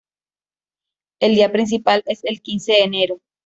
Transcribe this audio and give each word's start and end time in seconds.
El 1.19 1.35
día 1.35 1.51
principal 1.51 2.01
es 2.07 2.21
el 2.25 2.41
quince 2.41 2.71
de 2.71 2.79
enero. 2.85 3.21